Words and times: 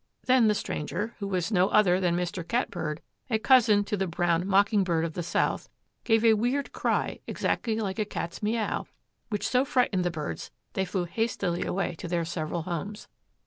Then 0.25 0.47
the 0.47 0.55
stranger, 0.55 1.13
who 1.19 1.27
was 1.27 1.51
no 1.51 1.67
other 1.69 1.99
than 1.99 2.17
Mr. 2.17 2.41
Cat 2.47 2.71
bird, 2.71 3.01
a 3.29 3.37
cousin 3.37 3.83
to 3.83 3.95
the 3.95 4.07
brown 4.07 4.47
mocking 4.47 4.83
bird 4.83 5.05
of 5.05 5.13
the 5.13 5.21
south, 5.21 5.69
gave 6.05 6.25
a 6.25 6.33
weird 6.33 6.71
cry 6.73 7.19
exactly 7.27 7.79
like 7.79 7.99
a 7.99 8.05
cat's 8.05 8.41
meow 8.41 8.87
which 9.29 9.47
so 9.47 9.63
frightened 9.63 10.03
the 10.03 10.09
birds 10.09 10.49
they 10.73 10.85
flew 10.85 11.05
hastily 11.05 11.63
away 11.63 11.93
to 11.99 12.07
their 12.07 12.25
several 12.25 12.63
homes. 12.63 13.07